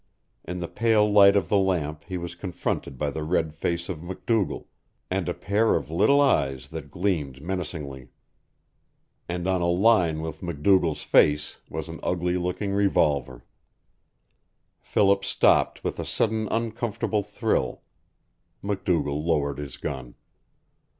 [0.43, 4.01] In the pale light of the lamp he was confronted by the red face of
[4.01, 4.67] MacDougall,
[5.11, 8.07] and a pair of little eyes that gleamed menacingly.
[9.29, 13.45] And on a line with MacDougall's face was an ugly looking revolver.
[14.79, 17.83] Philip stopped with a sudden uncomfortable thrill.
[18.63, 20.15] MacDougall lowered his gun.